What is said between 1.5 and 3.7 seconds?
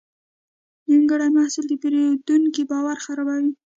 د پیرودونکي باور خرابوي.